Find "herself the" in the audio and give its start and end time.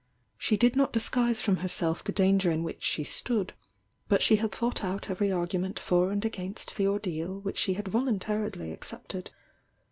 1.57-2.11